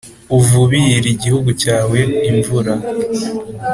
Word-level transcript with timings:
uvubire 0.37 1.07
igihugu 1.15 1.49
cyawe 1.61 1.99
imvura 2.29 2.73